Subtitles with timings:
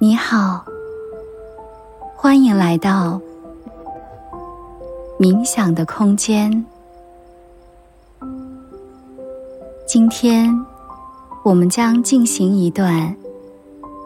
[0.00, 0.64] 你好，
[2.14, 3.20] 欢迎来到
[5.18, 6.64] 冥想的空间。
[9.88, 10.54] 今天
[11.42, 13.12] 我们将进行一段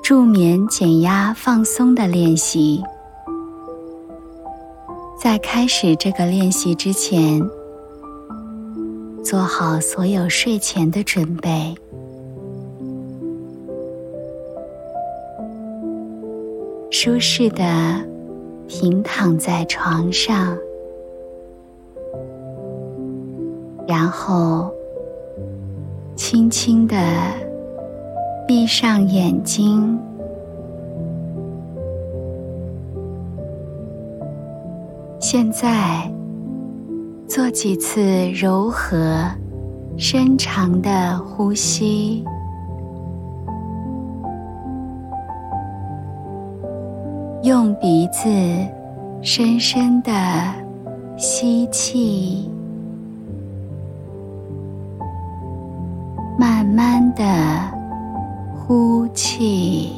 [0.02, 2.82] 助眠、减压、放松的练习。
[5.20, 7.38] 在开始这个练习之前，
[9.22, 11.74] 做好所有睡前的准备。
[17.04, 17.64] 舒适的
[18.68, 20.56] 平躺在床上，
[23.88, 24.72] 然后
[26.14, 26.96] 轻轻的
[28.46, 29.98] 闭上眼睛。
[35.18, 36.08] 现在
[37.26, 38.00] 做几次
[38.30, 39.28] 柔和、
[39.96, 42.24] 深长的呼吸。
[47.42, 48.28] 用鼻子
[49.20, 50.12] 深深的
[51.16, 52.48] 吸气，
[56.38, 57.24] 慢慢的
[58.54, 59.92] 呼气，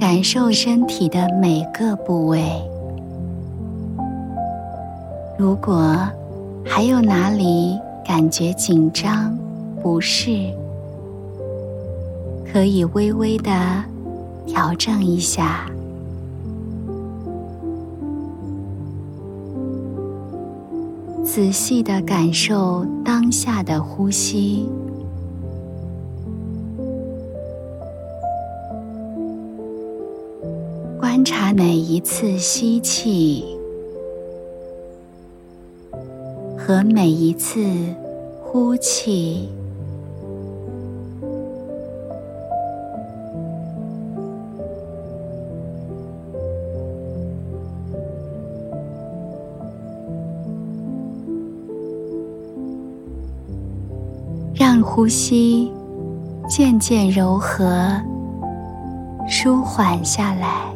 [0.00, 2.42] 感受身体的每个部位。
[5.36, 5.94] 如果
[6.64, 9.36] 还有哪里感觉紧张、
[9.82, 10.50] 不适，
[12.52, 13.50] 可以微微的
[14.46, 15.66] 调整一下，
[21.24, 24.68] 仔细的感受当下的呼吸，
[31.00, 33.46] 观察每一次吸气
[36.58, 37.64] 和每一次
[38.42, 39.48] 呼气。
[54.94, 55.72] 呼吸
[56.46, 57.98] 渐渐柔和、
[59.26, 60.70] 舒缓下来。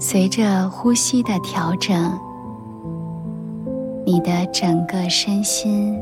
[0.00, 2.18] 随着呼吸的调整，
[4.04, 5.96] 你的整个身心。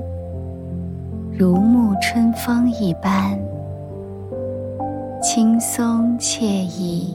[1.38, 3.38] 如沐春风一般
[5.22, 7.14] 轻松惬意，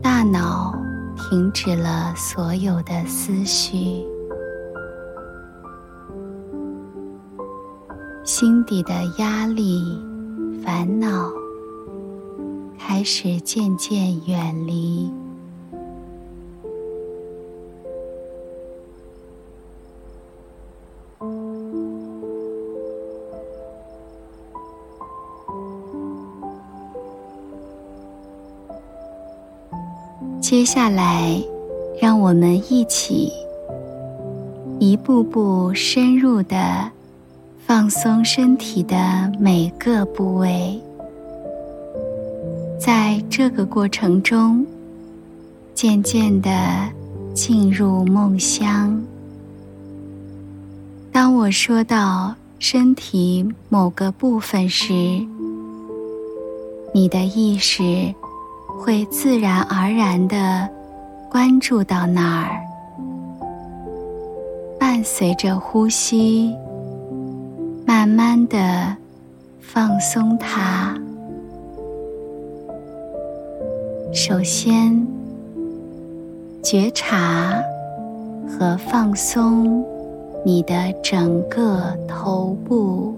[0.00, 0.72] 大脑
[1.16, 4.06] 停止了所有的思绪，
[8.22, 10.00] 心底的压力、
[10.64, 11.28] 烦恼
[12.78, 15.12] 开始渐渐远离。
[30.48, 31.42] 接下来，
[32.00, 33.32] 让我们一起
[34.78, 36.88] 一步步深入的
[37.66, 38.96] 放松身体的
[39.40, 40.80] 每个部位。
[42.78, 44.64] 在这个过程中，
[45.74, 46.48] 渐渐的
[47.34, 49.02] 进入梦乡。
[51.10, 54.92] 当我说到身体某个部分时，
[56.94, 58.14] 你的意识。
[58.78, 60.68] 会自然而然的
[61.30, 62.60] 关注到那儿，
[64.78, 66.54] 伴随着呼吸，
[67.86, 68.96] 慢慢的
[69.60, 70.94] 放松它。
[74.12, 75.04] 首先，
[76.62, 77.60] 觉察
[78.46, 79.84] 和放松
[80.44, 83.15] 你的整个头部。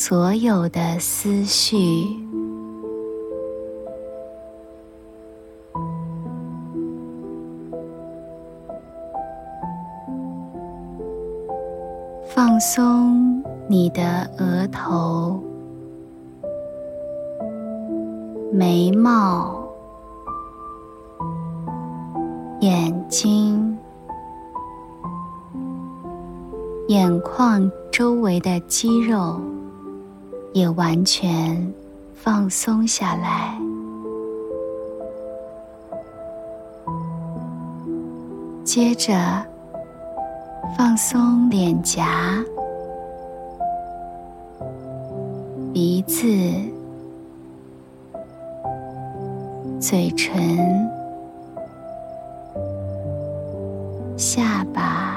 [0.00, 2.06] 所有的思绪，
[12.28, 15.42] 放松你的额头、
[18.52, 19.68] 眉毛、
[22.60, 23.76] 眼睛、
[26.86, 27.68] 眼眶。
[27.90, 29.40] 周围的肌肉
[30.58, 31.72] 也完全
[32.16, 33.56] 放松下来，
[38.64, 39.14] 接着
[40.76, 42.42] 放松脸颊、
[45.72, 46.26] 鼻子、
[49.78, 50.90] 嘴唇、
[54.16, 55.07] 下巴。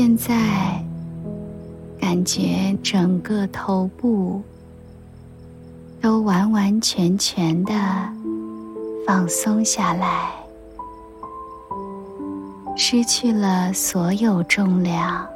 [0.00, 0.80] 现在，
[2.00, 4.40] 感觉整个头部
[6.00, 7.74] 都完完全全的
[9.04, 10.30] 放松下来，
[12.76, 15.26] 失去了所有重量，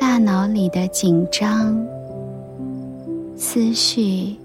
[0.00, 1.76] 大脑里的紧张
[3.36, 4.38] 思绪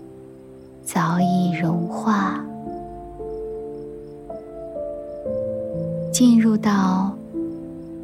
[0.83, 2.43] 早已融化。
[6.17, 7.15] 进入到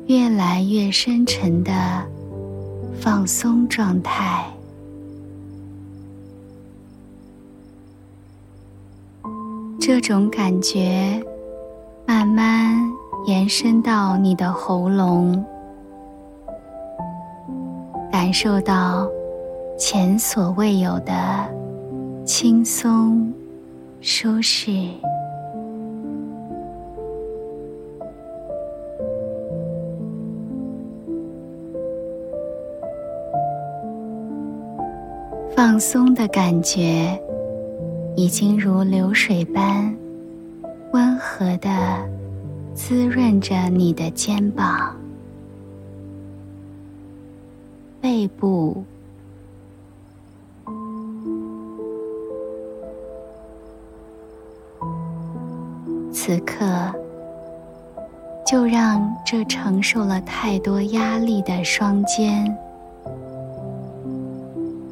[0.05, 1.71] 越来越深沉的
[3.01, 4.45] 放松状态，
[9.79, 11.19] 这种感觉
[12.05, 12.79] 慢慢
[13.25, 15.43] 延伸到你的喉咙，
[18.11, 19.09] 感受到
[19.75, 21.51] 前所未有的
[22.27, 23.33] 轻松
[24.01, 24.87] 舒适。
[35.73, 37.19] 放松的感觉，
[38.15, 39.91] 已经如流水般
[40.91, 41.97] 温和的
[42.75, 44.95] 滋润着你的肩膀、
[47.99, 48.83] 背部。
[56.11, 56.93] 此刻，
[58.45, 62.55] 就让这承受了太多压力的双肩。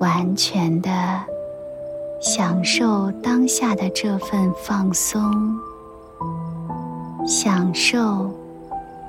[0.01, 0.89] 完全的
[2.19, 5.21] 享受当下的这份放松，
[7.27, 8.31] 享受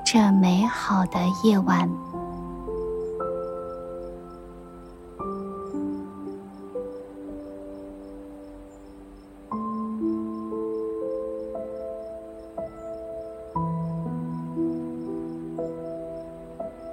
[0.05, 1.89] 这美好的夜晚。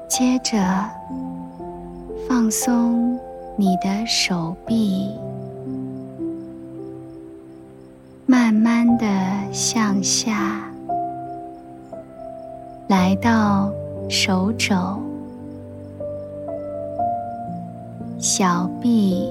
[0.08, 0.58] 接着
[2.26, 3.09] 放松。
[3.60, 5.10] 你的手臂
[8.24, 9.04] 慢慢的
[9.52, 10.64] 向下，
[12.88, 13.70] 来到
[14.08, 14.74] 手肘、
[18.18, 19.30] 小臂，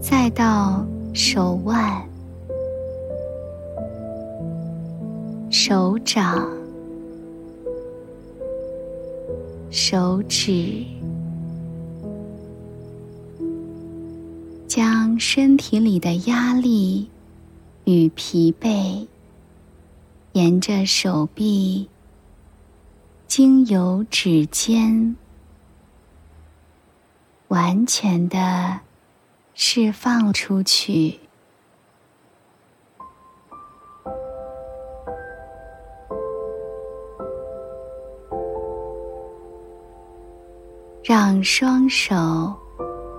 [0.00, 2.08] 再到手腕、
[5.50, 6.48] 手掌、
[9.72, 10.86] 手指。
[14.76, 17.10] 将身体里的压力
[17.84, 19.06] 与疲惫，
[20.32, 21.88] 沿着手臂，
[23.26, 25.16] 经由指尖，
[27.48, 28.80] 完全的
[29.54, 31.20] 释放出去，
[41.02, 42.65] 让双手。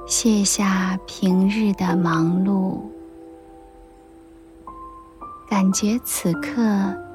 [0.08, 2.80] 卸下平日的忙碌，
[5.50, 6.62] 感觉此刻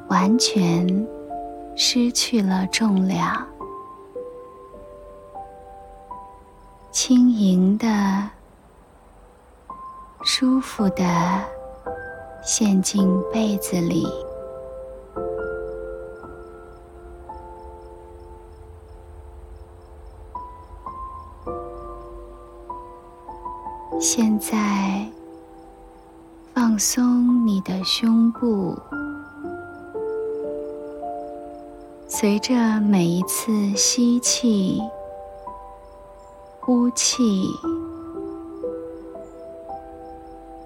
[0.08, 0.86] 完全
[1.74, 3.46] 失去了重量，
[6.90, 8.28] 轻盈的、
[10.22, 11.02] 舒服的
[12.44, 14.06] 陷进被子里。
[24.04, 25.06] 现在，
[26.52, 28.76] 放松你的胸部，
[32.08, 34.82] 随着每一次吸气、
[36.58, 37.46] 呼气，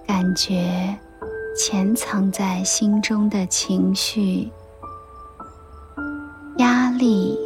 [0.06, 0.98] 感觉
[1.54, 4.50] 潜藏在心中的情绪、
[6.56, 7.38] 压力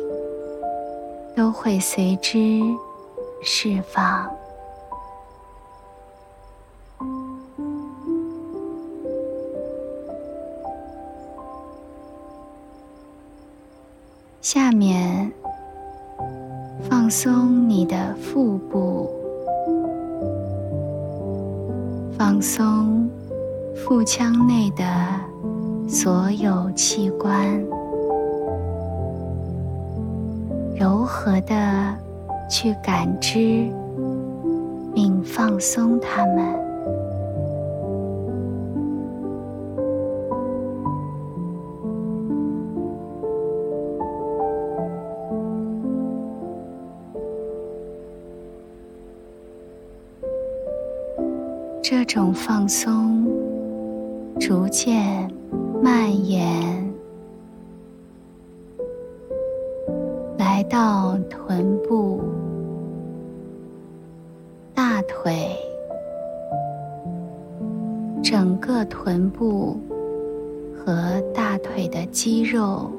[1.37, 2.61] 都会随之
[3.42, 4.30] 释放。
[17.11, 19.11] 放松你的腹部，
[22.17, 23.11] 放松
[23.75, 24.85] 腹腔内的
[25.88, 27.35] 所有器官，
[30.76, 31.93] 柔和的
[32.49, 33.69] 去感知
[34.95, 36.69] 并放松它们。
[51.82, 53.26] 这种放松
[54.38, 55.28] 逐渐
[55.82, 56.92] 蔓延，
[60.38, 62.20] 来到臀部、
[64.75, 65.56] 大腿，
[68.22, 69.80] 整个臀部
[70.76, 72.90] 和大腿的肌肉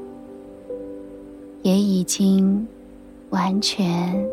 [1.62, 2.68] 也已经
[3.30, 4.28] 完全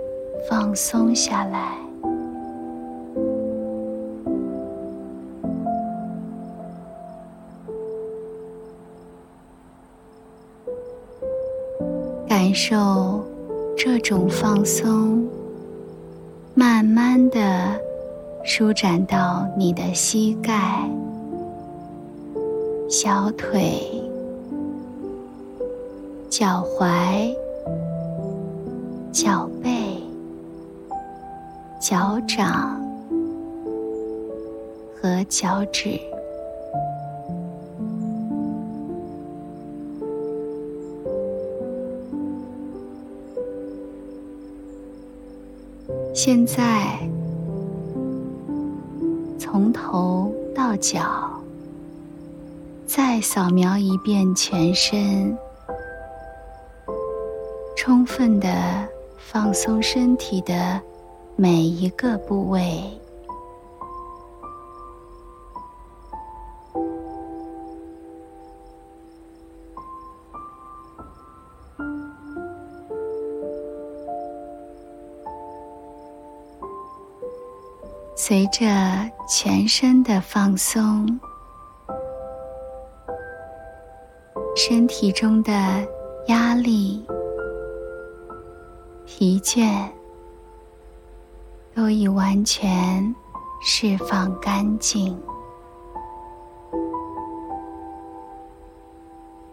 [0.49, 1.88] 放松下来。
[12.41, 13.21] 感受
[13.77, 15.27] 这种放松，
[16.55, 17.77] 慢慢的
[18.45, 20.89] 舒展到你的膝盖、
[22.89, 23.83] 小腿、
[26.31, 27.35] 脚踝、
[29.11, 30.01] 脚背、
[31.81, 32.81] 脚掌
[35.03, 35.99] 和脚趾。
[46.31, 46.99] 现在，
[49.39, 51.01] 从头到脚，
[52.87, 55.35] 再扫描一遍全身，
[57.75, 58.51] 充分的
[59.17, 60.79] 放松身体的
[61.35, 62.83] 每一个部位。
[78.29, 78.67] 随着
[79.27, 81.19] 全身的放松，
[84.55, 85.51] 身体中的
[86.27, 87.03] 压力、
[89.07, 89.89] 疲倦
[91.75, 93.15] 都已完全
[93.63, 95.19] 释放干净。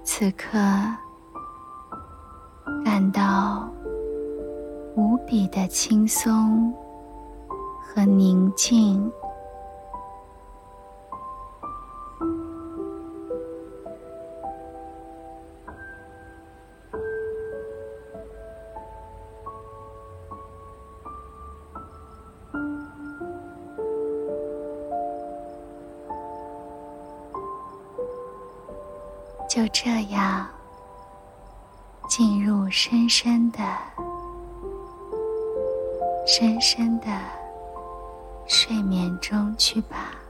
[0.03, 0.57] 此刻，
[2.83, 3.69] 感到
[4.97, 6.73] 无比的轻松。
[7.95, 9.09] 和宁静，
[29.47, 30.45] 就这样
[32.09, 33.59] 进入深深的、
[36.27, 37.07] 深深的。
[38.47, 40.24] 睡眠中去吧。